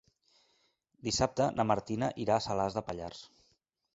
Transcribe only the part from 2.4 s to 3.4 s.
Salàs de Pallars.